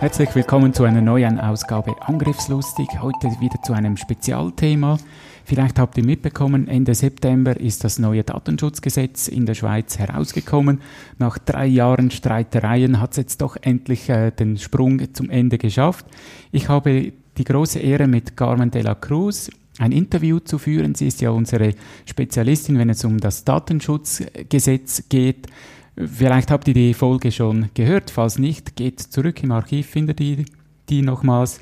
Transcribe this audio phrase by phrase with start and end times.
[0.00, 2.88] Herzlich willkommen zu einer neuen Ausgabe Angriffslustig.
[3.02, 4.96] Heute wieder zu einem Spezialthema.
[5.44, 10.80] Vielleicht habt ihr mitbekommen, Ende September ist das neue Datenschutzgesetz in der Schweiz herausgekommen.
[11.18, 16.06] Nach drei Jahren Streitereien hat es jetzt doch endlich äh, den Sprung zum Ende geschafft.
[16.50, 20.94] Ich habe die große Ehre, mit Carmen de la Cruz ein Interview zu führen.
[20.94, 21.74] Sie ist ja unsere
[22.06, 25.46] Spezialistin, wenn es um das Datenschutzgesetz geht.
[25.96, 28.10] Vielleicht habt ihr die Folge schon gehört.
[28.10, 30.44] Falls nicht, geht zurück im Archiv, findet ihr
[30.88, 31.60] die nochmals.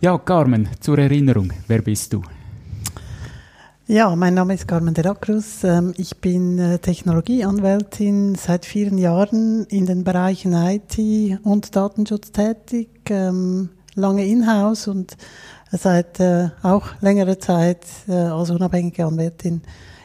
[0.00, 2.22] Ja, Carmen, zur Erinnerung, wer bist du?
[3.88, 5.62] Ja, mein Name ist Carmen de la Cruz.
[5.62, 10.98] Ähm, ich bin äh, Technologieanwältin seit vielen Jahren in den Bereichen IT
[11.44, 15.16] und Datenschutz tätig, ähm, lange in-house und
[15.70, 19.62] seit äh, auch längerer Zeit äh, als unabhängige Anwältin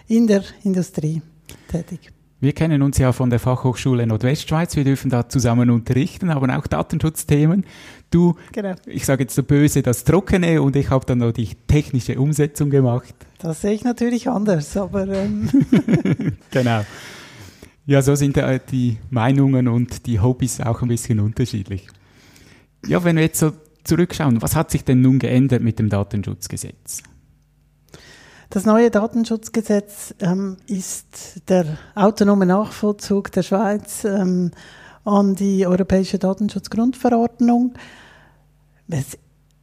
[0.08, 1.24] in der Industrie
[1.68, 2.12] tätig.
[2.42, 4.76] Wir kennen uns ja von der Fachhochschule Nordwestschweiz.
[4.76, 7.66] Wir dürfen da zusammen unterrichten, aber auch Datenschutzthemen.
[8.10, 8.74] Du, genau.
[8.88, 12.72] ich sage jetzt so böse, das Trockene und ich habe dann noch die technische Umsetzung
[12.72, 13.14] gemacht.
[13.38, 15.08] Das sehe ich natürlich anders, aber.
[15.08, 15.50] Ähm.
[16.52, 16.84] genau.
[17.86, 21.88] Ja, so sind äh, die Meinungen und die Hobbys auch ein bisschen unterschiedlich.
[22.88, 23.52] Ja, wenn wir jetzt so
[23.84, 27.04] zurückschauen, was hat sich denn nun geändert mit dem Datenschutzgesetz?
[28.52, 34.52] Das neue Datenschutzgesetz ähm, ist der autonome Nachvollzug der Schweiz ähm,
[35.06, 37.76] an die Europäische Datenschutzgrundverordnung.
[38.90, 39.18] Es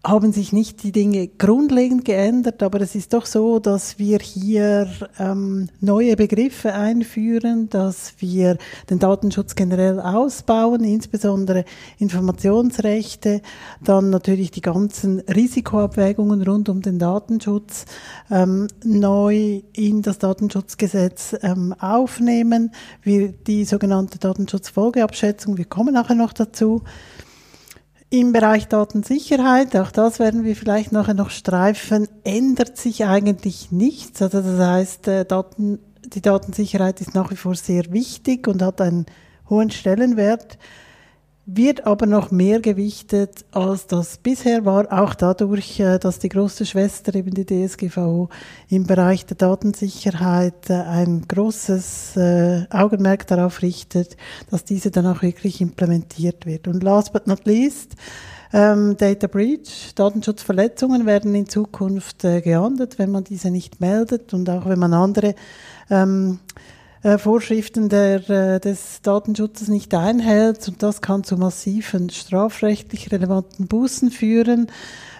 [0.04, 4.88] haben sich nicht die Dinge grundlegend geändert, aber es ist doch so, dass wir hier
[5.18, 8.58] ähm, neue Begriffe einführen, dass wir
[8.90, 11.64] den Datenschutz generell ausbauen, insbesondere
[11.98, 13.42] Informationsrechte,
[13.82, 17.84] dann natürlich die ganzen Risikoabwägungen rund um den Datenschutz
[18.30, 22.70] ähm, neu in das Datenschutzgesetz ähm, aufnehmen,
[23.02, 26.82] wir die sogenannte Datenschutzfolgeabschätzung, wir kommen nachher noch dazu.
[28.10, 34.22] Im Bereich Datensicherheit, auch das werden wir vielleicht nachher noch streifen, ändert sich eigentlich nichts.
[34.22, 38.80] Also das heißt, äh, Daten, die Datensicherheit ist nach wie vor sehr wichtig und hat
[38.80, 39.04] einen
[39.50, 40.56] hohen Stellenwert
[41.50, 46.66] wird aber noch mehr gewichtet, als das bisher war, auch dadurch, äh, dass die große
[46.66, 48.28] Schwester, eben die DSGVO,
[48.68, 54.18] im Bereich der Datensicherheit äh, ein großes äh, Augenmerk darauf richtet,
[54.50, 56.68] dass diese dann auch wirklich implementiert wird.
[56.68, 57.96] Und last but not least,
[58.52, 64.50] ähm, Data Breach, Datenschutzverletzungen werden in Zukunft äh, geahndet, wenn man diese nicht meldet und
[64.50, 65.34] auch wenn man andere
[65.88, 66.77] ähm, äh,
[67.18, 70.66] Vorschriften der, äh, des Datenschutzes nicht einhält.
[70.68, 74.68] Und das kann zu massiven strafrechtlich relevanten Bußen führen.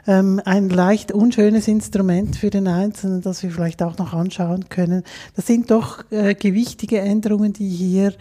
[0.09, 5.05] Ähm, ein leicht unschönes Instrument für den Einzelnen, das wir vielleicht auch noch anschauen können.
[5.37, 8.15] Das sind doch äh, gewichtige Änderungen, die hier,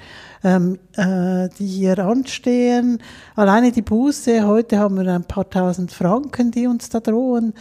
[0.43, 2.99] ähm, äh, die hier anstehen.
[3.37, 7.53] Alleine die Buße, heute haben wir ein paar tausend Franken, die uns da drohen.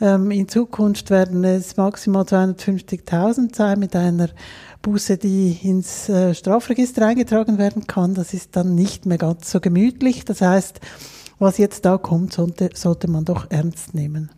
[0.00, 4.28] Ähm, in Zukunft werden es maximal 250.000 sein mit einer
[4.82, 8.14] Buße, die ins äh, Strafregister eingetragen werden kann.
[8.14, 10.24] Das ist dann nicht mehr ganz so gemütlich.
[10.24, 10.80] Das heißt,
[11.38, 14.30] was jetzt da kommt, sollte, sollte man doch ernst nehmen.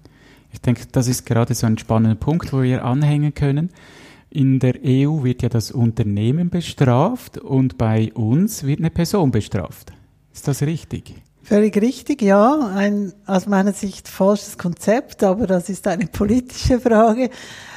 [0.53, 3.71] Ich denke, das ist gerade so ein spannender Punkt, wo wir anhängen können.
[4.31, 9.93] In der EU wird ja das Unternehmen bestraft und bei uns wird eine Person bestraft.
[10.33, 11.15] Ist das richtig?
[11.43, 12.71] Völlig richtig, ja.
[12.75, 17.31] Ein aus meiner Sicht falsches Konzept, aber das ist eine politische Frage.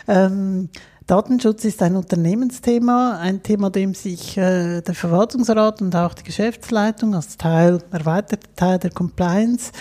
[0.07, 0.69] Ähm,
[1.07, 7.15] Datenschutz ist ein Unternehmensthema, ein Thema, dem sich äh, der Verwaltungsrat und auch die Geschäftsleitung
[7.15, 9.71] als Teil, erweiterter Teil der Compliance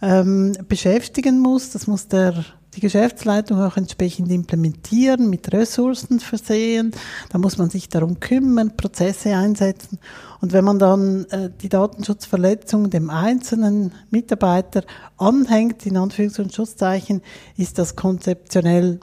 [0.00, 1.70] ähm, beschäftigen muss.
[1.72, 6.92] Das muss der die Geschäftsleitung auch entsprechend implementieren, mit Ressourcen versehen.
[7.30, 9.98] Da muss man sich darum kümmern, Prozesse einsetzen.
[10.40, 14.84] Und wenn man dann äh, die Datenschutzverletzung dem einzelnen Mitarbeiter
[15.16, 17.22] anhängt, in Anführungs- und Schutzzeichen,
[17.56, 19.00] ist das konzeptionell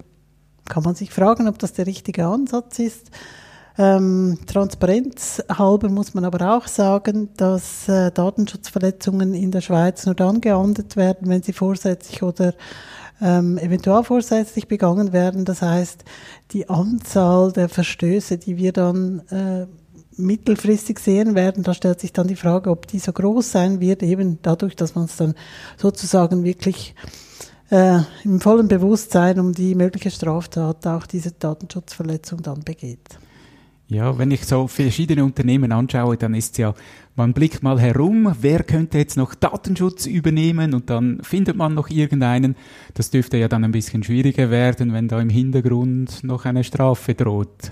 [0.70, 3.12] kann man sich fragen, ob das der richtige Ansatz ist.
[3.80, 10.16] Ähm, Transparenz halber muss man aber auch sagen, dass äh, Datenschutzverletzungen in der Schweiz nur
[10.16, 12.54] dann geahndet werden, wenn sie vorsätzlich oder
[13.22, 15.46] ähm, eventuell vorsätzlich begangen werden.
[15.46, 16.04] Das heißt,
[16.52, 19.68] die Anzahl der Verstöße, die wir dann äh,
[20.18, 24.02] mittelfristig sehen werden, da stellt sich dann die Frage, ob die so groß sein wird,
[24.02, 25.36] eben dadurch, dass man es dann
[25.78, 26.96] sozusagen wirklich
[27.70, 33.20] äh, im vollen Bewusstsein um die mögliche Straftat auch diese Datenschutzverletzung dann begeht.
[33.90, 36.74] Ja, wenn ich so verschiedene Unternehmen anschaue, dann ist ja,
[37.16, 41.90] man blickt mal herum, wer könnte jetzt noch Datenschutz übernehmen und dann findet man noch
[41.90, 42.58] irgendeinen.
[42.96, 47.16] Das dürfte ja dann ein bisschen schwieriger werden, wenn da im Hintergrund noch eine Strafe
[47.16, 47.72] droht.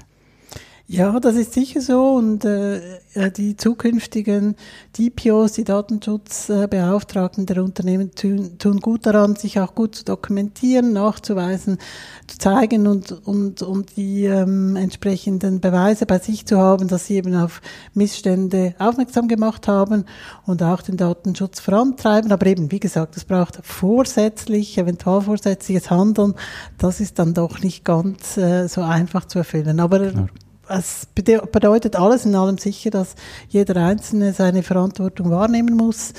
[0.87, 4.55] Ja, das ist sicher so und äh, äh die zukünftigen
[4.95, 11.79] DPOs, die Datenschutzbeauftragten der Unternehmen tun, tun, gut daran, sich auch gut zu dokumentieren, nachzuweisen,
[12.27, 17.15] zu zeigen und, und, und die ähm, entsprechenden Beweise bei sich zu haben, dass sie
[17.15, 17.63] eben auf
[17.95, 20.05] Missstände aufmerksam gemacht haben
[20.45, 22.31] und auch den Datenschutz vorantreiben.
[22.31, 26.35] Aber eben, wie gesagt, es braucht vorsätzlich, eventuell vorsätzliches Handeln.
[26.77, 29.79] Das ist dann doch nicht ganz äh, so einfach zu erfüllen.
[29.79, 30.29] Aber Klar
[30.69, 33.15] es bedeutet alles in allem sicher, dass
[33.49, 36.13] jeder Einzelne seine Verantwortung wahrnehmen muss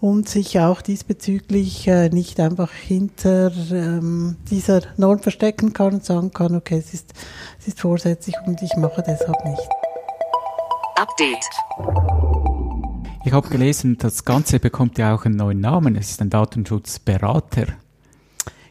[0.00, 6.30] und sich auch diesbezüglich äh, nicht einfach hinter ähm, dieser Norm verstecken kann und sagen
[6.30, 7.14] kann, okay, es ist,
[7.58, 9.68] es ist vorsätzlich und ich mache deshalb nicht.
[10.96, 11.44] Update.
[13.24, 15.96] Ich habe gelesen, das Ganze bekommt ja auch einen neuen Namen.
[15.96, 17.68] Es ist ein Datenschutzberater.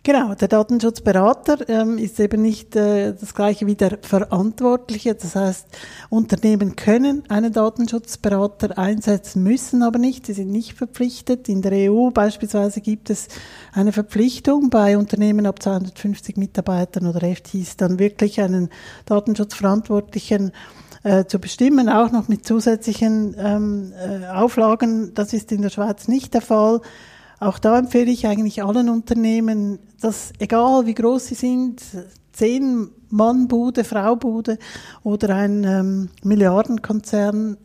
[0.05, 5.15] Genau, der Datenschutzberater ähm, ist eben nicht äh, das gleiche wie der Verantwortliche.
[5.15, 5.65] Das heißt,
[6.09, 10.25] Unternehmen können einen Datenschutzberater einsetzen, müssen aber nicht.
[10.25, 11.47] Sie sind nicht verpflichtet.
[11.47, 13.29] In der EU beispielsweise gibt es
[13.71, 18.71] eine Verpflichtung bei Unternehmen ab 250 Mitarbeitern oder FTs dann wirklich einen
[19.05, 20.51] Datenschutzverantwortlichen
[21.03, 25.13] äh, zu bestimmen, auch noch mit zusätzlichen ähm, äh, Auflagen.
[25.13, 26.81] Das ist in der Schweiz nicht der Fall.
[27.43, 31.81] Auch da empfehle ich eigentlich allen Unternehmen, dass egal wie groß sie sind,
[32.31, 34.57] zehn Mann-Bude, Frau-Bude
[35.03, 37.57] oder ein ähm, Milliardenkonzern,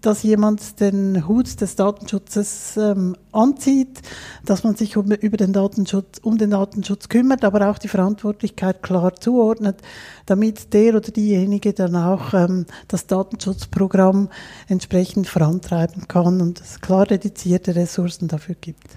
[0.00, 4.00] dass jemand den Hut des Datenschutzes ähm, anzieht,
[4.46, 8.82] dass man sich um, über den Datenschutz, um den Datenschutz kümmert, aber auch die Verantwortlichkeit
[8.82, 9.82] klar zuordnet,
[10.24, 14.30] damit der oder diejenige dann auch ähm, das Datenschutzprogramm
[14.66, 18.96] entsprechend vorantreiben kann und es klar dedizierte Ressourcen dafür gibt.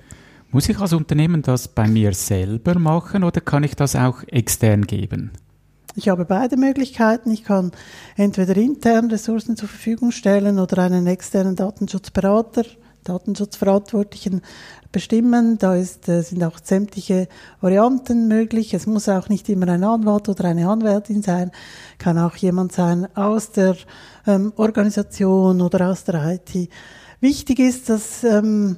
[0.51, 4.88] Muss ich als Unternehmen das bei mir selber machen oder kann ich das auch extern
[4.88, 5.30] geben?
[5.94, 7.30] Ich habe beide Möglichkeiten.
[7.30, 7.72] Ich kann
[8.16, 12.63] entweder intern Ressourcen zur Verfügung stellen oder einen externen Datenschutzberater,
[13.04, 14.42] Datenschutzverantwortlichen
[14.92, 15.60] bestimmen.
[15.60, 17.28] Da ist, äh, sind auch sämtliche
[17.62, 18.74] Varianten möglich.
[18.74, 21.52] Es muss auch nicht immer ein Anwalt oder eine Anwältin sein.
[22.00, 23.75] Kann auch jemand sein aus der
[24.25, 26.69] ähm, Organisation oder aus der IT.
[27.19, 28.78] Wichtig ist, dass ähm,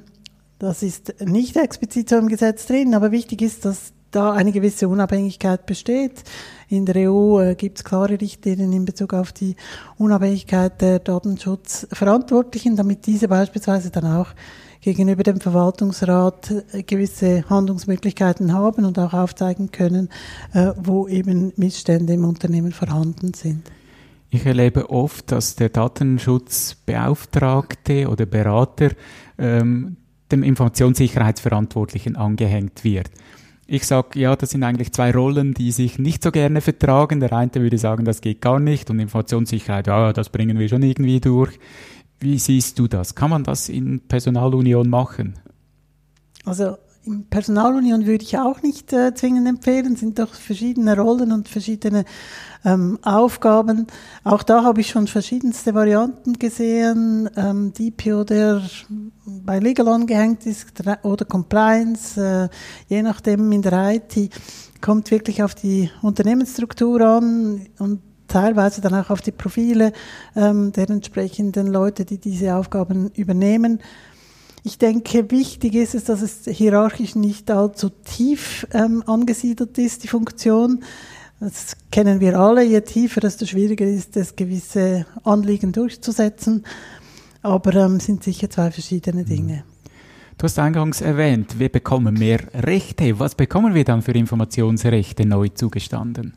[0.62, 4.88] das ist nicht explizit so im Gesetz drin, aber wichtig ist, dass da eine gewisse
[4.88, 6.22] Unabhängigkeit besteht.
[6.68, 9.56] In der EU äh, gibt es klare Richtlinien in Bezug auf die
[9.98, 14.28] Unabhängigkeit der Datenschutzverantwortlichen, damit diese beispielsweise dann auch
[14.80, 20.10] gegenüber dem Verwaltungsrat äh, gewisse Handlungsmöglichkeiten haben und auch aufzeigen können,
[20.52, 23.68] äh, wo eben Missstände im Unternehmen vorhanden sind.
[24.30, 28.90] Ich erlebe oft, dass der Datenschutzbeauftragte oder Berater
[29.38, 29.96] ähm,
[30.32, 33.10] dem Informationssicherheitsverantwortlichen angehängt wird.
[33.66, 37.20] Ich sage, ja, das sind eigentlich zwei Rollen, die sich nicht so gerne vertragen.
[37.20, 40.82] Der eine würde sagen, das geht gar nicht und Informationssicherheit, ja, das bringen wir schon
[40.82, 41.58] irgendwie durch.
[42.18, 43.14] Wie siehst du das?
[43.14, 45.38] Kann man das in Personalunion machen?
[46.44, 51.48] Also in Personalunion würde ich auch nicht äh, zwingend empfehlen, sind doch verschiedene Rollen und
[51.48, 52.04] verschiedene
[52.64, 53.86] ähm, Aufgaben.
[54.22, 57.28] Auch da habe ich schon verschiedenste Varianten gesehen.
[57.36, 58.62] Ähm, DPO, der
[59.26, 62.48] bei Legal angehängt ist, oder Compliance, äh,
[62.88, 64.30] je nachdem in der IT,
[64.80, 69.92] kommt wirklich auf die Unternehmensstruktur an und teilweise dann auch auf die Profile
[70.34, 73.80] ähm, der entsprechenden Leute, die diese Aufgaben übernehmen.
[74.64, 80.08] Ich denke, wichtig ist es, dass es hierarchisch nicht allzu tief ähm, angesiedelt ist, die
[80.08, 80.84] Funktion.
[81.40, 82.62] Das kennen wir alle.
[82.62, 86.64] Je tiefer, desto schwieriger ist es, gewisse Anliegen durchzusetzen.
[87.42, 89.64] Aber ähm, sind sicher zwei verschiedene Dinge.
[90.38, 93.18] Du hast eingangs erwähnt, wir bekommen mehr Rechte.
[93.18, 96.34] Was bekommen wir dann für Informationsrechte neu zugestanden?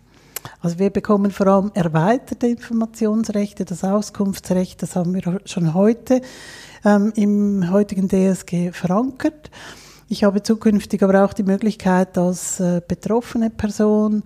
[0.62, 6.22] Also wir bekommen vor allem erweiterte Informationsrechte, das Auskunftsrecht, das haben wir schon heute
[6.84, 9.52] ähm, im heutigen DSG verankert.
[10.08, 14.24] Ich habe zukünftig aber auch die Möglichkeit, als äh, betroffene Person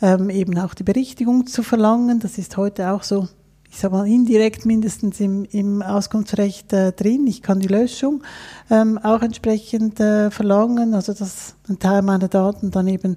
[0.00, 2.20] ähm, eben auch die Berichtigung zu verlangen.
[2.20, 3.28] Das ist heute auch so
[3.70, 7.26] ich sage mal, indirekt mindestens im, im Auskunftsrecht äh, drin.
[7.26, 8.22] Ich kann die Löschung
[8.70, 13.16] ähm, auch entsprechend äh, verlangen, also dass ein Teil meiner Daten dann eben,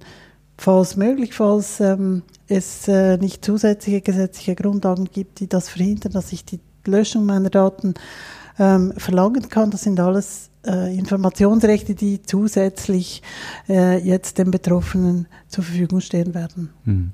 [0.58, 6.34] falls möglich, falls ähm, es äh, nicht zusätzliche gesetzliche Grundlagen gibt, die das verhindern, dass
[6.34, 7.94] ich die Löschung meiner Daten
[8.60, 9.72] ähm, verlangen kann.
[9.72, 13.22] Das sind alles äh, Informationsrechte, die zusätzlich
[13.70, 16.70] äh, jetzt den Betroffenen zur Verfügung stehen werden.
[16.84, 17.12] Hm.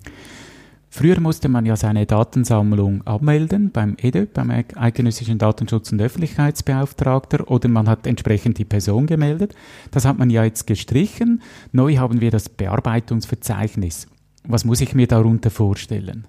[0.90, 7.70] Früher musste man ja seine Datensammlung abmelden beim EDÖ, beim Eidgenössischen Datenschutz- und Öffentlichkeitsbeauftragter, oder
[7.70, 9.54] man hat entsprechend die Person gemeldet.
[9.92, 11.44] Das hat man ja jetzt gestrichen.
[11.72, 14.08] Neu haben wir das Bearbeitungsverzeichnis.
[14.48, 16.28] Was muss ich mir darunter vorstellen?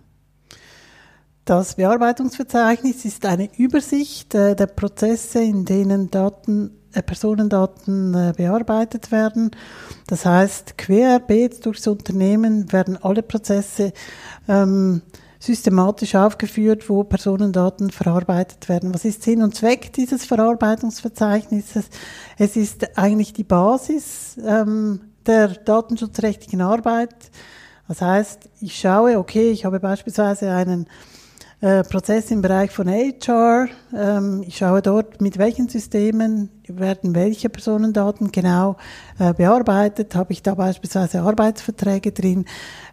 [1.45, 9.11] Das Bearbeitungsverzeichnis ist eine Übersicht äh, der Prozesse, in denen Daten äh, Personendaten äh, bearbeitet
[9.13, 9.53] werden.
[10.09, 13.93] Das heißt, querbeet durchs Unternehmen werden alle Prozesse
[14.47, 15.01] ähm,
[15.39, 18.93] systematisch aufgeführt, wo Personendaten verarbeitet werden.
[18.93, 21.87] Was ist Sinn und Zweck dieses Verarbeitungsverzeichnisses?
[22.37, 27.15] Es ist eigentlich die Basis ähm, der datenschutzrechtlichen Arbeit.
[27.89, 30.87] Das heißt, ich schaue, okay, ich habe beispielsweise einen
[31.61, 33.67] äh, Prozess im Bereich von HR.
[33.93, 38.77] Ähm, ich schaue dort, mit welchen Systemen werden welche Personendaten genau
[39.19, 40.15] äh, bearbeitet.
[40.15, 42.45] Habe ich da beispielsweise Arbeitsverträge drin,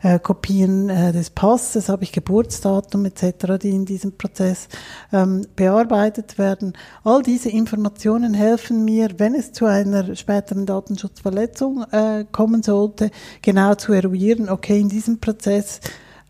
[0.02, 4.68] äh, Kopien äh, des Passes, habe ich Geburtsdatum etc., die in diesem Prozess
[5.14, 6.74] ähm, bearbeitet werden.
[7.04, 11.86] All diese Informationen helfen mir, wenn es zu einer späteren Datenschutzverletzung
[12.32, 15.82] kommen sollte, genau zu eruieren, okay, in diesem Prozess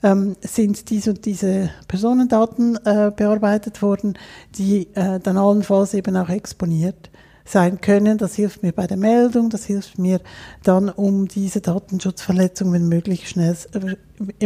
[0.04, 4.18] ähm, sind diese und diese Personendaten äh, bearbeitet worden,
[4.56, 7.10] die äh, dann allenfalls eben auch exponiert
[7.46, 8.18] sein können.
[8.18, 10.20] Das hilft mir bei der Meldung, das hilft mir
[10.64, 13.96] dann, um diese Datenschutzverletzung, wenn möglich, schnell, äh,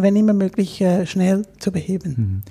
[0.01, 2.15] wenn immer möglich, äh, schnell zu beheben.
[2.17, 2.41] Mhm.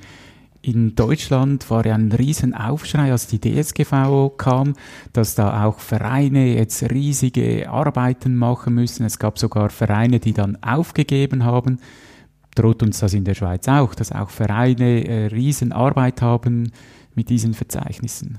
[0.60, 4.74] In Deutschland war ja ein Riesenaufschrei, als die DSGVO kam,
[5.12, 9.06] dass da auch Vereine jetzt riesige Arbeiten machen müssen.
[9.06, 11.78] Es gab sogar Vereine, die dann aufgegeben haben
[12.58, 16.72] droht uns das in der Schweiz auch, dass auch Vereine äh, Riesenarbeit haben
[17.14, 18.38] mit diesen Verzeichnissen.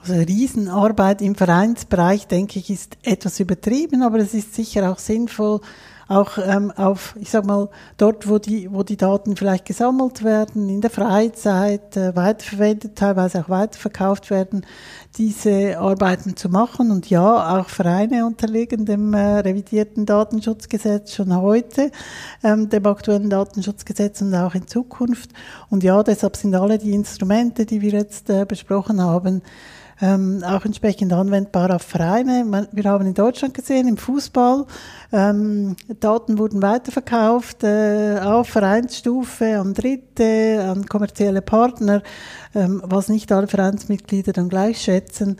[0.00, 5.60] Also Riesenarbeit im Vereinsbereich, denke ich, ist etwas übertrieben, aber es ist sicher auch sinnvoll,
[6.08, 10.68] auch ähm, auf, ich sag mal, dort, wo die, wo die Daten vielleicht gesammelt werden,
[10.68, 14.64] in der Freizeit, äh, weiterverwendet, teilweise auch weiterverkauft werden,
[15.18, 16.92] diese Arbeiten zu machen.
[16.92, 21.90] Und ja, auch Vereine unterliegen dem äh, revidierten Datenschutzgesetz schon heute,
[22.44, 25.30] ähm, dem aktuellen Datenschutzgesetz und auch in Zukunft.
[25.70, 29.42] Und ja, deshalb sind alle die Instrumente, die wir jetzt äh, besprochen haben,
[30.00, 32.66] ähm, auch entsprechend anwendbar auf Vereine.
[32.72, 34.66] Wir haben in Deutschland gesehen, im Fußball,
[35.12, 42.02] ähm, Daten wurden weiterverkauft äh, auf Vereinsstufe an Dritte, an kommerzielle Partner,
[42.54, 45.36] ähm, was nicht alle Vereinsmitglieder dann gleich schätzen.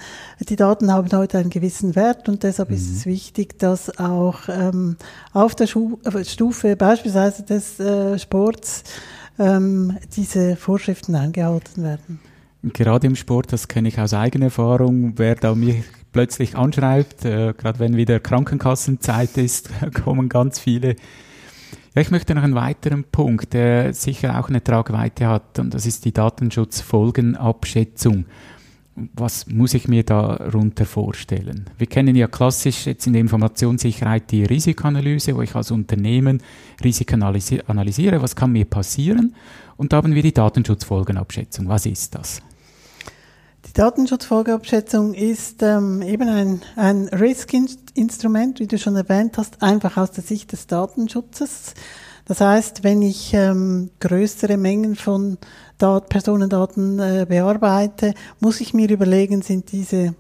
[0.49, 2.77] Die Daten haben heute einen gewissen Wert und deshalb mhm.
[2.77, 4.97] ist es wichtig, dass auch ähm,
[5.33, 8.85] auf der Schu Stufe beispielsweise des äh, Sports
[9.39, 12.21] ähm, diese Vorschriften eingehalten werden
[12.73, 17.53] gerade im Sport, das kenne ich aus eigener Erfahrung, wer da mich plötzlich anschreibt, äh,
[17.57, 19.71] gerade wenn wieder Krankenkassenzeit ist,
[20.05, 20.97] kommen ganz viele.
[21.95, 25.85] Ja, ich möchte noch einen weiteren Punkt, der sicher auch eine Tragweite hat, und das
[25.87, 28.27] ist die Datenschutzfolgenabschätzung.
[29.15, 31.67] Was muss ich mir darunter vorstellen?
[31.77, 36.43] Wir kennen ja klassisch jetzt in der Informationssicherheit die Risikoanalyse, wo ich als Unternehmen
[36.83, 39.35] Risiken analysiere, was kann mir passieren?
[39.77, 41.69] Und da haben wir die Datenschutzfolgenabschätzung.
[41.69, 42.41] Was ist das?
[43.77, 50.25] Datenschutzfolgeabschätzung ist ähm, eben ein, ein Risk-Instrument, wie du schon erwähnt hast, einfach aus der
[50.25, 51.75] Sicht des Datenschutzes.
[52.25, 55.37] Das heißt, wenn ich ähm, größere Mengen von
[55.77, 60.15] Dat Personendaten äh, bearbeite, muss ich mir überlegen, sind diese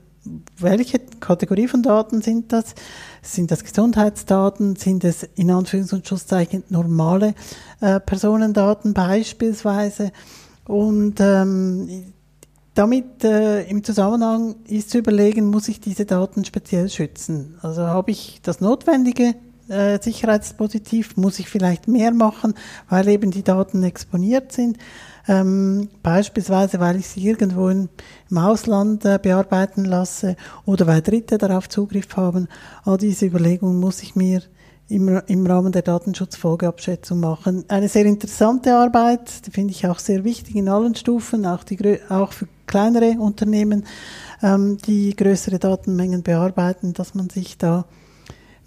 [0.58, 2.74] welche Kategorie von Daten sind das?
[3.22, 4.74] Sind das Gesundheitsdaten?
[4.74, 7.34] Sind es in Anführungs- und Schlusszeichen normale
[7.80, 10.10] äh, Personendaten beispielsweise?
[10.66, 12.12] Und ähm,
[12.76, 17.58] damit äh, im Zusammenhang ist zu überlegen, muss ich diese Daten speziell schützen?
[17.62, 19.34] Also habe ich das notwendige
[19.68, 22.54] äh, Sicherheitspositiv, muss ich vielleicht mehr machen,
[22.88, 24.76] weil eben die Daten exponiert sind.
[25.26, 27.88] Ähm, beispielsweise, weil ich sie irgendwo im
[28.36, 32.46] Ausland äh, bearbeiten lasse oder weil Dritte darauf Zugriff haben.
[32.84, 34.42] All diese Überlegungen muss ich mir
[34.88, 37.64] im, im Rahmen der Datenschutzfolgeabschätzung machen.
[37.68, 41.98] Eine sehr interessante Arbeit, die finde ich auch sehr wichtig in allen Stufen, auch, die,
[42.08, 43.84] auch für kleinere Unternehmen,
[44.42, 47.86] ähm, die größere Datenmengen bearbeiten, dass man sich da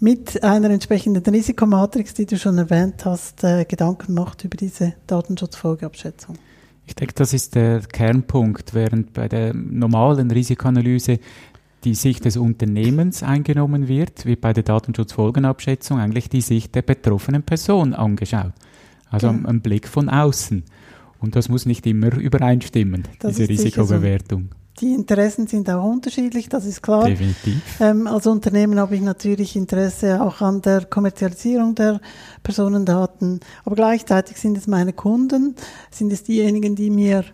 [0.00, 6.36] mit einer entsprechenden Risikomatrix, die du schon erwähnt hast, äh, Gedanken macht über diese Datenschutzfolgeabschätzung.
[6.86, 11.20] Ich denke, das ist der Kernpunkt, während bei der normalen Risikoanalyse
[11.84, 17.42] die Sicht des Unternehmens eingenommen wird, wird bei der Datenschutzfolgenabschätzung eigentlich die Sicht der betroffenen
[17.42, 18.52] Person angeschaut.
[19.10, 19.48] Also Genau.
[19.48, 20.64] ein Blick von außen.
[21.20, 23.94] Und das muss nicht immer übereinstimmen, Das diese sicher so.
[23.94, 24.50] Risikobewertung.
[24.80, 27.04] Die Interessen sind auch unterschiedlich, das ist klar.
[27.04, 27.60] Definitiv.
[27.80, 32.00] Ähm, als Unternehmen habe ich natürlich Interesse auch an der Kommerzialisierung der
[32.42, 35.54] Personendaten, aber gleichzeitig sind es meine Kunden,
[35.90, 37.24] sind es diejenigen, die mir,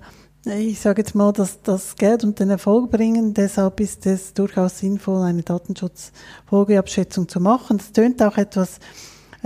[0.45, 3.33] ich sage jetzt mal, das, das Geld und den Erfolg bringen.
[3.33, 7.79] Deshalb ist es durchaus sinnvoll, eine Datenschutzfolgeabschätzung zu machen.
[7.79, 8.81] Das tönt auch etwas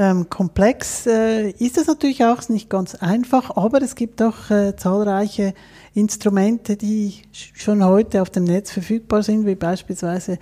[0.01, 4.75] ähm, komplex, äh, ist es natürlich auch, nicht ganz einfach, aber es gibt auch äh,
[4.75, 5.53] zahlreiche
[5.93, 10.39] Instrumente, die sch- schon heute auf dem Netz verfügbar sind, wie beispielsweise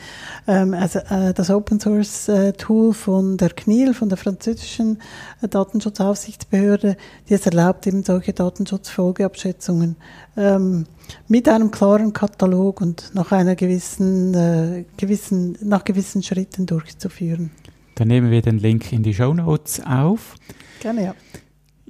[0.47, 5.01] ähm, also, äh, das Open Source äh, Tool von der CNIL, von der französischen
[5.43, 6.97] äh, Datenschutzaufsichtsbehörde,
[7.29, 9.97] die es erlaubt, eben solche Datenschutzfolgeabschätzungen
[10.37, 10.85] ähm,
[11.27, 17.51] mit einem klaren Katalog und nach einer gewissen, äh, gewissen, nach gewissen Schritten durchzuführen.
[17.99, 20.37] Dann nehmen wir den Link in die Show Notes auf.
[20.79, 21.15] Gerne, ja.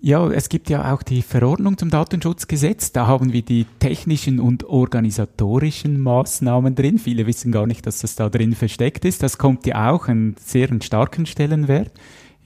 [0.00, 2.92] Ja, es gibt ja auch die Verordnung zum Datenschutzgesetz.
[2.92, 6.98] Da haben wir die technischen und organisatorischen Maßnahmen drin.
[6.98, 9.22] Viele wissen gar nicht, dass das da drin versteckt ist.
[9.22, 11.90] Das kommt ja auch einen sehr starken Stellenwert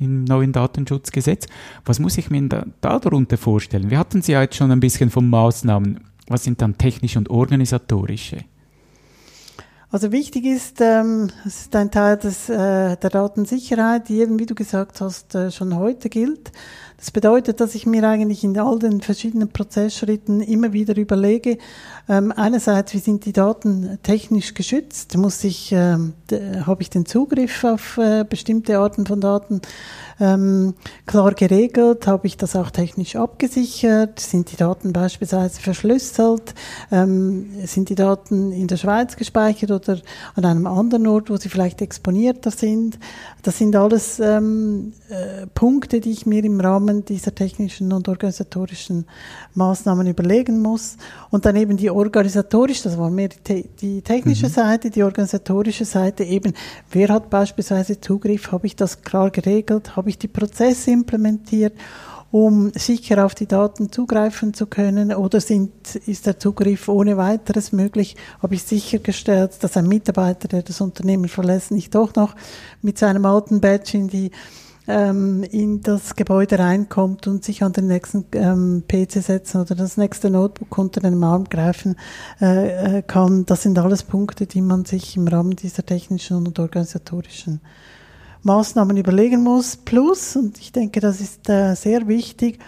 [0.00, 1.46] im neuen Datenschutzgesetz.
[1.84, 3.90] Was muss ich mir da, da darunter vorstellen?
[3.90, 6.00] Wir hatten sie ja jetzt schon ein bisschen von Maßnahmen.
[6.26, 8.38] Was sind dann technische und organisatorische?
[9.94, 14.46] Also wichtig ist, ähm, es ist ein Teil des, äh, der Datensicherheit, die eben, wie
[14.46, 16.50] du gesagt hast, äh, schon heute gilt.
[16.96, 21.58] Das bedeutet, dass ich mir eigentlich in all den verschiedenen Prozessschritten immer wieder überlege,
[22.08, 25.14] ähm, einerseits, wie sind die Daten technisch geschützt?
[25.18, 29.60] Muss ich, de- habe ich den Zugriff auf äh, bestimmte Arten von Daten
[30.22, 30.74] ähm,
[31.04, 32.06] klar geregelt?
[32.06, 34.20] Habe ich das auch technisch abgesichert?
[34.20, 36.54] Sind die Daten beispielsweise verschlüsselt?
[36.92, 39.98] Ähm, sind die Daten in der Schweiz gespeichert oder
[40.36, 42.98] an einem anderen Ort, wo sie vielleicht exponierter sind?
[43.42, 49.06] Das sind alles ähm, äh, Punkte, die ich mir im Rahmen dieser technischen und organisatorischen
[49.54, 50.96] Maßnahmen überlegen muss.
[51.30, 56.22] Und dann eben die organisatorische, das war mehr die, die technische Seite, die organisatorische Seite
[56.22, 56.54] eben,
[56.92, 61.74] wer hat beispielsweise Zugriff, habe ich das klar geregelt, habe ich die Prozesse implementiert,
[62.30, 67.72] um sicher auf die Daten zugreifen zu können oder sind, ist der Zugriff ohne weiteres
[67.72, 72.34] möglich, habe ich sichergestellt, dass ein Mitarbeiter, der das Unternehmen verlässt, nicht doch noch
[72.80, 74.30] mit seinem alten Badge in die
[74.88, 79.96] ähm, in das Gebäude reinkommt und sich an den nächsten ähm, PC setzen oder das
[79.96, 81.96] nächste Notebook unter den Arm greifen
[82.40, 83.46] äh, äh, kann.
[83.46, 87.60] Das sind alles Punkte, die man sich im Rahmen dieser technischen und organisatorischen
[88.42, 89.76] Maßnahmen überlegen muss.
[89.76, 92.58] Plus, und ich denke, das ist äh, sehr wichtig,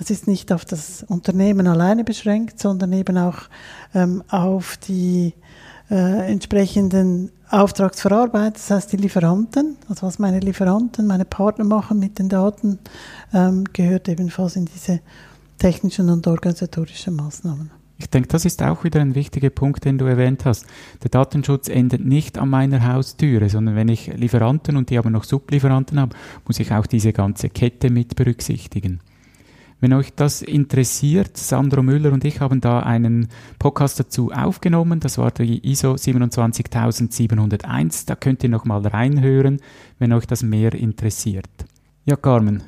[0.00, 3.38] es ist nicht auf das Unternehmen alleine beschränkt, sondern eben auch
[3.94, 5.34] ähm, auf die
[5.90, 12.18] äh, entsprechenden Auftragsverarbeiter, das heißt die Lieferanten, also was meine Lieferanten, meine Partner machen mit
[12.18, 12.78] den Daten,
[13.32, 15.00] ähm, gehört ebenfalls in diese
[15.58, 17.70] technischen und organisatorischen Maßnahmen.
[17.98, 20.66] Ich denke, das ist auch wieder ein wichtiger Punkt, den du erwähnt hast.
[21.02, 25.24] Der Datenschutz endet nicht an meiner Haustüre, sondern wenn ich Lieferanten und die aber noch
[25.24, 26.14] Sublieferanten habe,
[26.46, 29.00] muss ich auch diese ganze Kette mit berücksichtigen.
[29.80, 33.28] Wenn euch das interessiert, Sandro Müller und ich haben da einen
[33.60, 34.98] Podcast dazu aufgenommen.
[34.98, 38.06] Das war die ISO 27701.
[38.06, 39.60] Da könnt ihr noch mal reinhören,
[40.00, 41.46] wenn euch das mehr interessiert.
[42.06, 42.64] Ja, Carmen,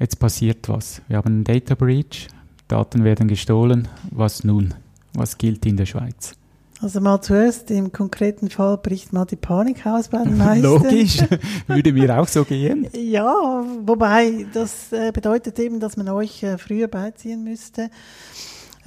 [0.00, 1.00] jetzt passiert was.
[1.06, 2.26] Wir haben einen Data Breach,
[2.68, 3.88] Daten werden gestohlen.
[4.10, 4.74] Was nun?
[5.14, 6.34] Was gilt in der Schweiz?
[6.80, 10.62] Also mal zuerst, im konkreten Fall bricht mal die Panik aus bei den meisten.
[10.62, 11.18] Logisch,
[11.66, 12.86] würde mir auch so gehen.
[12.94, 17.90] Ja, wobei das äh, bedeutet eben, dass man euch äh, früher beiziehen müsste.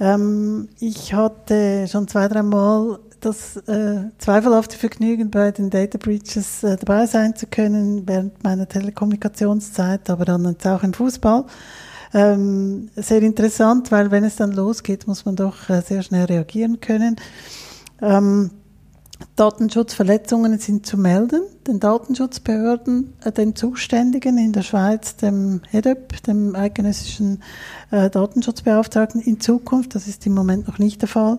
[0.00, 6.76] Ähm, ich hatte schon zwei, dreimal das äh, zweifelhafte Vergnügen, bei den Data Breaches äh,
[6.76, 11.44] dabei sein zu können während meiner Telekommunikationszeit, aber dann jetzt auch im Fußball.
[12.14, 16.80] Ähm, sehr interessant, weil wenn es dann losgeht, muss man doch äh, sehr schnell reagieren
[16.80, 17.16] können.
[18.00, 18.50] Ähm,
[19.36, 26.54] Datenschutzverletzungen sind zu melden, den Datenschutzbehörden, äh, den Zuständigen in der Schweiz, dem HEDEP, dem
[26.54, 27.42] eidgenössischen
[27.90, 29.94] äh, Datenschutzbeauftragten in Zukunft.
[29.94, 31.38] Das ist im Moment noch nicht der Fall.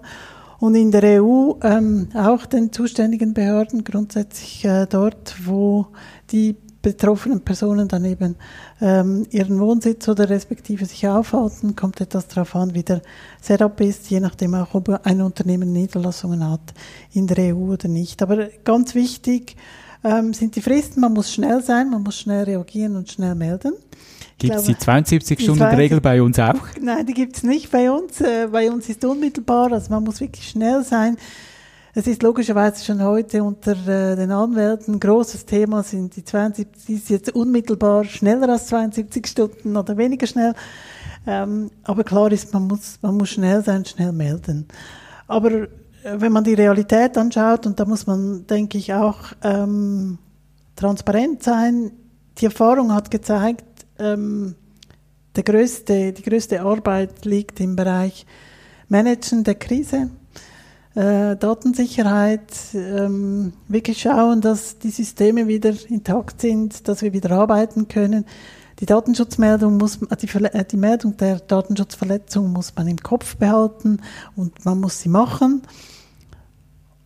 [0.60, 5.88] Und in der EU ähm, auch den zuständigen Behörden, grundsätzlich äh, dort, wo
[6.32, 8.36] die betroffenen Personen dann eben
[8.82, 13.02] ähm, ihren Wohnsitz oder respektive sich aufhalten, kommt etwas darauf an, wie der
[13.42, 16.74] Setup ist, je nachdem auch, ob ein Unternehmen Niederlassungen hat
[17.14, 18.22] in der EU oder nicht.
[18.22, 19.56] Aber ganz wichtig,
[20.04, 23.74] ähm, sind die Fristen, man muss schnell sein, man muss schnell reagieren und schnell melden.
[24.38, 26.56] Gibt es die 72-Stunden-Regel bei uns auch?
[26.82, 28.20] Nein, die gibt es nicht bei uns.
[28.20, 31.18] Äh, bei uns ist unmittelbar, also man muss wirklich schnell sein.
[31.96, 36.90] Es ist logischerweise schon heute unter äh, den Anwälten ein großes Thema, sind die 72,
[36.96, 40.56] ist jetzt unmittelbar schneller als 72 Stunden oder weniger schnell.
[41.28, 44.68] Ähm, aber klar ist, man muss, man muss schnell sein, schnell melden.
[45.28, 45.68] Aber äh,
[46.04, 50.18] wenn man die Realität anschaut, und da muss man, denke ich, auch ähm,
[50.76, 51.92] transparent sein,
[52.40, 54.56] die Erfahrung hat gezeigt, ähm,
[55.36, 58.26] der größte, die größte Arbeit liegt im Bereich
[58.88, 60.10] Managen der Krise
[60.96, 67.88] äh, Datensicherheit, ähm, wirklich schauen, dass die Systeme wieder intakt sind, dass wir wieder arbeiten
[67.88, 68.26] können.
[68.80, 74.02] Die Datenschutzmeldung muss, äh, die, äh, die Meldung der Datenschutzverletzung muss man im Kopf behalten
[74.36, 75.64] und man muss sie machen.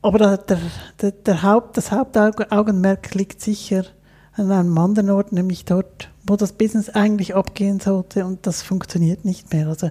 [0.02, 0.60] Aber der,
[1.02, 3.86] der, der Haupt, das Hauptaugenmerk liegt sicher
[4.34, 9.26] an einem anderen Ort, nämlich dort, wo das Business eigentlich abgehen sollte und das funktioniert
[9.26, 9.68] nicht mehr.
[9.68, 9.90] Also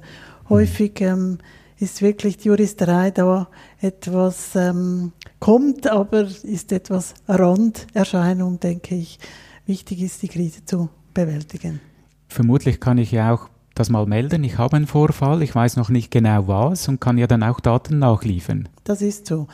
[0.49, 1.39] häufig ähm,
[1.79, 3.49] ist wirklich die Juristerei da
[3.81, 9.19] etwas ähm, kommt, aber ist etwas Randerscheinung, denke ich.
[9.67, 11.81] Wichtig ist, die Krise zu bewältigen.
[12.29, 14.43] Vermutlich kann ich ja auch das mal melden.
[14.43, 17.61] Ich habe einen Vorfall, ich weiß noch nicht genau was und kann ja dann auch
[17.61, 18.69] Daten nachliefern.
[18.85, 19.49] Das ist so.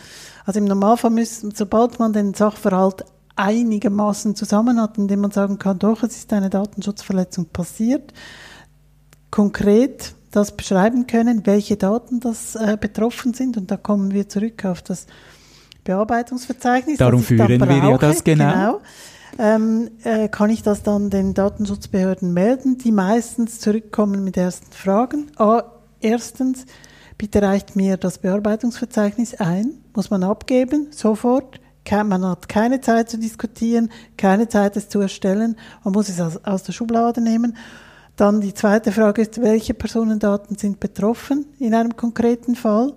[0.44, 3.04] Also im Normalfall müssen, sobald man den Sachverhalt
[3.34, 8.12] einigermaßen zusammen hat, indem man sagen kann, doch, es ist eine Datenschutzverletzung passiert,
[9.30, 13.56] konkret das beschreiben können, welche Daten das äh, betroffen sind.
[13.56, 15.06] Und da kommen wir zurück auf das
[15.84, 16.98] Bearbeitungsverzeichnis.
[16.98, 18.52] Darum führen brauche, wir ja das genau.
[18.52, 18.80] genau
[19.38, 25.30] ähm, äh, kann ich das dann den Datenschutzbehörden melden, die meistens zurückkommen mit ersten Fragen.
[25.36, 25.64] Ah,
[26.00, 26.66] erstens,
[27.18, 31.60] bitte reicht mir das Bearbeitungsverzeichnis ein, muss man abgeben, sofort.
[31.90, 36.44] Man hat keine Zeit zu diskutieren, keine Zeit es zu erstellen, man muss es aus,
[36.44, 37.56] aus der Schublade nehmen.
[38.16, 42.92] Dann die zweite Frage ist, welche Personendaten sind betroffen in einem konkreten Fall?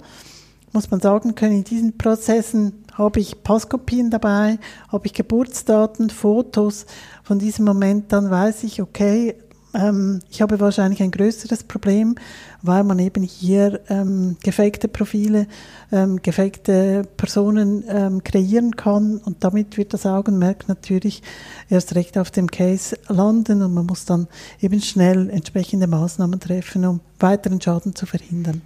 [0.74, 6.86] Muss man sagen können, in diesen Prozessen habe ich Passkopien dabei, habe ich Geburtsdaten, Fotos
[7.24, 9.36] von diesem Moment, dann weiß ich, okay,
[9.76, 12.16] ähm, ich habe wahrscheinlich ein größeres Problem,
[12.62, 15.48] weil man eben hier ähm, gefakte Profile,
[15.92, 21.22] ähm, gefakte Personen ähm, kreieren kann und damit wird das Augenmerk natürlich
[21.70, 24.28] erst recht auf dem Case landen und man muss dann
[24.62, 28.62] eben schnell entsprechende Maßnahmen treffen, um weiteren Schaden zu verhindern.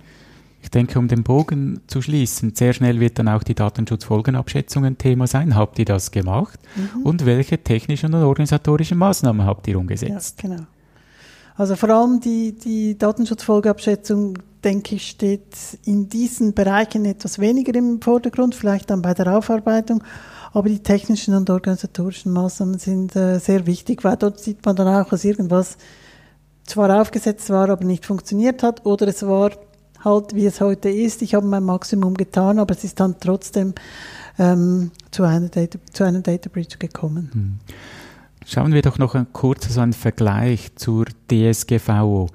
[0.61, 4.97] Ich denke, um den Bogen zu schließen, sehr schnell wird dann auch die Datenschutzfolgenabschätzung ein
[4.97, 5.55] Thema sein.
[5.55, 6.59] Habt ihr das gemacht?
[6.75, 7.03] Mhm.
[7.03, 10.43] Und welche technischen und organisatorischen Maßnahmen habt ihr umgesetzt?
[10.43, 10.63] Ja, genau.
[11.59, 18.01] Also vor allem die, die Datenschutzfolgeabschätzung, denke ich, steht in diesen Bereichen etwas weniger im
[18.01, 20.01] Vordergrund, vielleicht dann bei der Aufarbeitung.
[20.53, 24.87] Aber die technischen und organisatorischen Maßnahmen sind äh, sehr wichtig, weil dort sieht man dann
[24.87, 25.75] auch, dass irgendwas
[26.63, 29.51] zwar aufgesetzt war, aber nicht funktioniert hat, oder es war
[30.01, 31.21] halt, wie es heute ist.
[31.21, 33.73] Ich habe mein Maximum getan, aber es ist dann trotzdem
[34.37, 37.31] ähm, zu, einer Data, zu einem Data Breach gekommen.
[37.33, 37.59] Hm.
[38.51, 42.29] Schauen wir doch noch kurz so einen Vergleich zur DSGVO.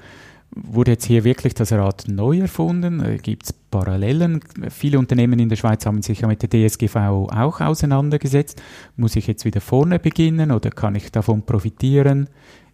[0.54, 3.00] Wurde jetzt hier wirklich das Rad neu erfunden?
[3.00, 4.38] Äh, Gibt es Parallelen?
[4.70, 8.62] Viele Unternehmen in der Schweiz haben sich ja mit der DSGVO auch auseinandergesetzt.
[8.96, 12.28] Muss ich jetzt wieder vorne beginnen oder kann ich davon profitieren?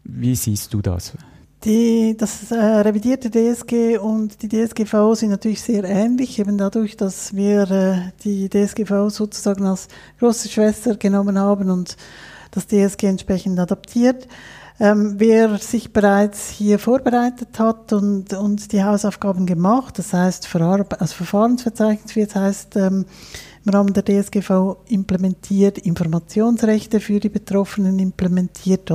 [0.05, 1.15] Wie siehst du das?
[1.65, 7.35] Die, das äh, revidierte DSG und die DSGVO sind natürlich sehr ähnlich, eben dadurch, dass
[7.35, 11.97] wir äh, die DSGVO sozusagen als große Schwester genommen haben und
[12.51, 14.27] das DSG entsprechend adaptiert.
[14.83, 21.13] Ähm, wer sich bereits hier vorbereitet hat und, und die Hausaufgaben gemacht, das heißt als
[21.13, 23.05] Verfahrensverzeichnis, wie es heißt, ähm,
[23.67, 28.91] im Rahmen der DSGV implementiert, Informationsrechte für die Betroffenen implementiert,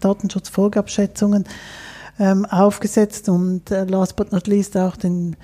[0.00, 1.44] Datenschutzfolgeabschätzungen
[2.18, 5.36] ähm, aufgesetzt und äh, last but not least auch den,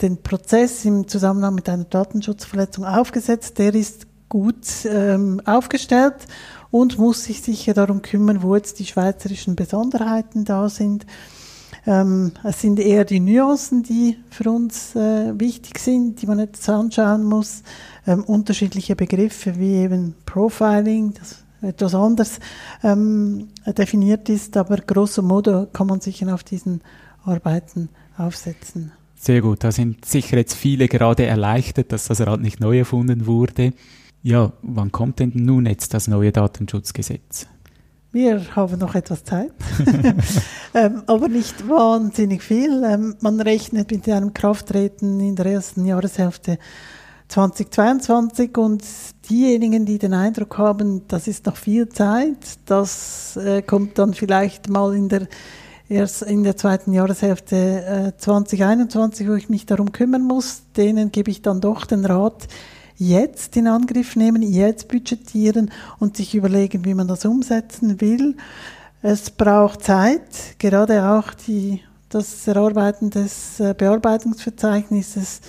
[0.00, 3.58] den Prozess im Zusammenhang mit einer Datenschutzverletzung aufgesetzt.
[3.58, 6.26] Der ist gut ähm, aufgestellt
[6.70, 11.06] und muss sich sicher darum kümmern, wo jetzt die schweizerischen Besonderheiten da sind.
[11.86, 16.68] Ähm, es sind eher die Nuancen, die für uns äh, wichtig sind, die man jetzt
[16.68, 17.62] anschauen muss.
[18.06, 22.38] Ähm, unterschiedliche Begriffe wie eben Profiling, das etwas anders
[22.82, 26.82] ähm, definiert ist, aber grosso modo kann man sich auf diesen
[27.24, 28.92] Arbeiten aufsetzen.
[29.16, 33.26] Sehr gut, da sind sicher jetzt viele gerade erleichtert, dass das Rad nicht neu erfunden
[33.26, 33.72] wurde.
[34.22, 37.46] Ja, wann kommt denn nun jetzt das neue Datenschutzgesetz?
[38.10, 39.52] Wir haben noch etwas Zeit,
[40.74, 42.82] ähm, aber nicht wahnsinnig viel.
[42.82, 46.58] Ähm, man rechnet mit einem Krafttreten in der ersten Jahreshälfte
[47.28, 48.82] 2022 und
[49.28, 54.70] diejenigen, die den Eindruck haben, das ist noch viel Zeit, das äh, kommt dann vielleicht
[54.70, 55.28] mal in der
[55.90, 61.30] erst in der zweiten Jahreshälfte äh, 2021, wo ich mich darum kümmern muss, denen gebe
[61.30, 62.48] ich dann doch den Rat,
[62.98, 68.36] jetzt in Angriff nehmen, jetzt budgetieren und sich überlegen, wie man das umsetzen will.
[69.00, 75.40] Es braucht Zeit, gerade auch die, das Erarbeiten des äh, Bearbeitungsverzeichnisses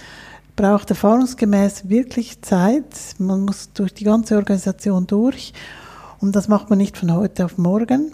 [0.56, 3.16] braucht erfahrungsgemäß wirklich Zeit.
[3.18, 5.54] Man muss durch die ganze Organisation durch
[6.20, 8.12] und das macht man nicht von heute auf morgen.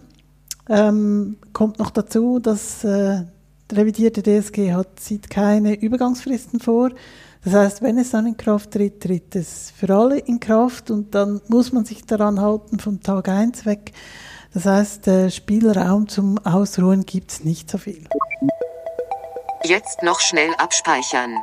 [0.69, 3.23] Ähm, kommt noch dazu, dass äh,
[3.71, 6.91] revidierte DSG hat, sieht keine Übergangsfristen vor.
[7.45, 11.13] Das heißt, wenn es dann in Kraft tritt, tritt es für alle in Kraft und
[11.13, 13.91] dann muss man sich daran halten von Tag 1 weg.
[14.51, 18.07] Das heißt, äh, Spielraum zum Ausruhen gibt es nicht so viel.
[19.63, 21.35] Jetzt noch schnell abspeichern.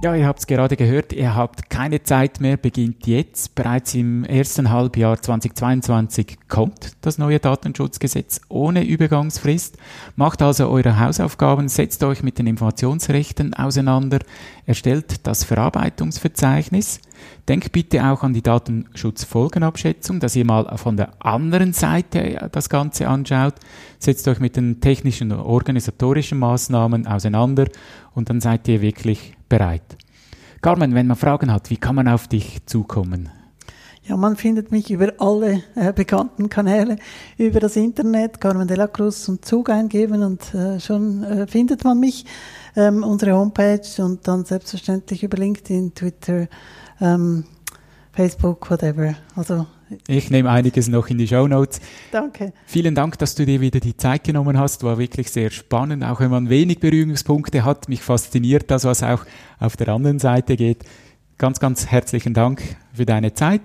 [0.00, 3.56] Ja, ihr habt es gerade gehört, ihr habt keine Zeit mehr, beginnt jetzt.
[3.56, 9.76] Bereits im ersten Halbjahr 2022 kommt das neue Datenschutzgesetz ohne Übergangsfrist.
[10.14, 14.20] Macht also eure Hausaufgaben, setzt euch mit den Informationsrechten auseinander,
[14.66, 17.00] erstellt das Verarbeitungsverzeichnis.
[17.48, 23.08] Denkt bitte auch an die Datenschutzfolgenabschätzung, dass ihr mal von der anderen Seite das Ganze
[23.08, 23.54] anschaut.
[23.98, 27.66] Setzt euch mit den technischen und organisatorischen Maßnahmen auseinander
[28.14, 29.96] und dann seid ihr wirklich bereit.
[30.60, 33.30] Carmen, wenn man Fragen hat, wie kann man auf dich zukommen?
[34.08, 36.96] Ja, man findet mich über alle äh, bekannten Kanäle,
[37.36, 41.84] über das Internet, Carmen de la Cruz und Zug eingeben und äh, schon äh, findet
[41.84, 42.24] man mich,
[42.74, 46.48] ähm, unsere Homepage und dann selbstverständlich über LinkedIn, Twitter,
[47.00, 47.44] ähm,
[48.18, 49.14] Facebook, whatever.
[49.36, 49.64] Also
[50.08, 51.80] ich nehme einiges noch in die Show Notes.
[52.10, 52.52] Danke.
[52.66, 54.82] Vielen Dank, dass du dir wieder die Zeit genommen hast.
[54.82, 57.88] War wirklich sehr spannend, auch wenn man wenig Berührungspunkte hat.
[57.88, 59.24] Mich fasziniert das, was auch
[59.60, 60.82] auf der anderen Seite geht.
[61.36, 62.60] Ganz, ganz herzlichen Dank
[62.92, 63.62] für deine Zeit.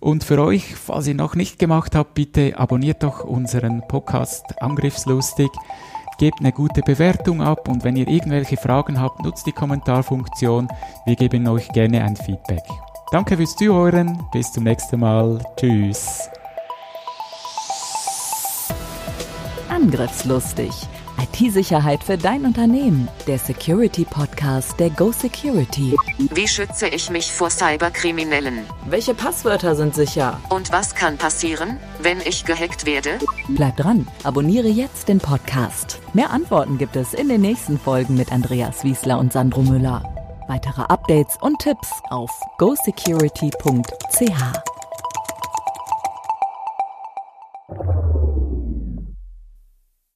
[0.00, 5.50] Und für euch, falls ihr noch nicht gemacht habt, bitte abonniert doch unseren Podcast Angriffslustig.
[6.18, 10.66] Gebt eine gute Bewertung ab und wenn ihr irgendwelche Fragen habt, nutzt die Kommentarfunktion.
[11.04, 12.62] Wir geben euch gerne ein Feedback.
[13.12, 14.24] Danke fürs Zuhören.
[14.32, 15.38] Bis zum nächsten Mal.
[15.56, 16.28] Tschüss.
[19.68, 20.70] Angriffslustig.
[21.18, 23.08] IT-Sicherheit für dein Unternehmen.
[23.26, 25.96] Der Security Podcast der Go Security.
[26.34, 28.64] Wie schütze ich mich vor Cyberkriminellen?
[28.86, 30.40] Welche Passwörter sind sicher?
[30.50, 33.18] Und was kann passieren, wenn ich gehackt werde?
[33.48, 34.06] Bleib dran.
[34.24, 36.00] Abonniere jetzt den Podcast.
[36.12, 40.15] Mehr Antworten gibt es in den nächsten Folgen mit Andreas Wiesler und Sandro Müller.
[40.46, 44.75] Weitere Updates und Tipps auf gosecurity.ch.